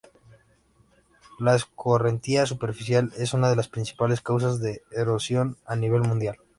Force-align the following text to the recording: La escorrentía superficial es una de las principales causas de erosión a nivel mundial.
La 1.37 1.53
escorrentía 1.53 2.47
superficial 2.47 3.11
es 3.17 3.35
una 3.35 3.51
de 3.51 3.55
las 3.55 3.67
principales 3.67 4.19
causas 4.21 4.59
de 4.59 4.81
erosión 4.89 5.57
a 5.67 5.75
nivel 5.75 6.01
mundial. 6.01 6.37